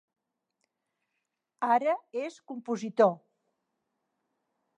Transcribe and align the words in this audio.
Ara 1.67 1.93
és 2.23 2.39
compositor. 2.53 3.15